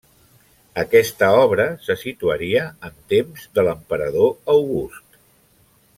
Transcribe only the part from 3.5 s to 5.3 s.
de l'emperador August.